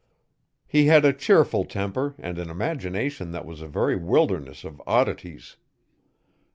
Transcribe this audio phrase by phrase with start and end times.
[0.65, 5.57] He had a cheerful temper and an imagination that was a very wilderness of oddities.